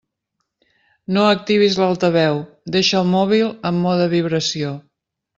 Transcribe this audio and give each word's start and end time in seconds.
No 1.17 1.25
activis 1.33 1.75
l'altaveu, 1.81 2.39
deixa 2.75 2.97
el 3.01 3.07
mòbil 3.11 3.51
en 3.71 3.77
mode 3.83 4.07
vibració. 4.15 4.73